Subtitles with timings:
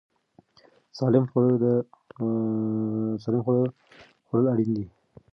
[0.97, 1.73] سالم خواړه
[4.25, 4.85] خوړل اړین دي.